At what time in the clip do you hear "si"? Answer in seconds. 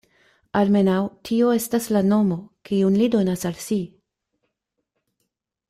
3.67-3.79